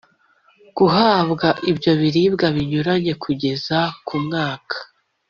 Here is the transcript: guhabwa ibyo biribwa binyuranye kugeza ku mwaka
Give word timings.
guhabwa 0.77 1.47
ibyo 1.71 1.91
biribwa 2.01 2.45
binyuranye 2.55 3.13
kugeza 3.23 3.77
ku 4.07 4.15
mwaka 4.25 4.77